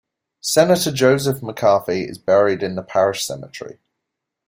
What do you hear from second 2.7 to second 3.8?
the parish cemetery.